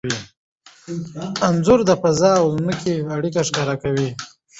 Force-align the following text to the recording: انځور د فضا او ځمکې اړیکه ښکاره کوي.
انځور 1.47 1.79
د 1.89 1.91
فضا 2.01 2.31
او 2.41 2.47
ځمکې 2.55 2.91
اړیکه 3.15 3.41
ښکاره 3.47 3.75
کوي. 3.83 4.09